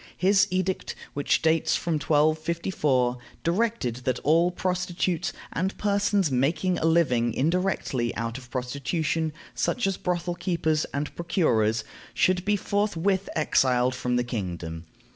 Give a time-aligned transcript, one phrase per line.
[0.17, 7.35] His edict, which dates from 1254, directed that all prostitutes, and persons making a living
[7.35, 11.83] indirectly out of prostitution, such as brothel keepers and procurers,
[12.15, 14.85] should be forthwith exiled from the kingdom.